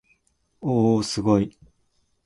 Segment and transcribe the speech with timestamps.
[0.61, 1.55] おおおすごい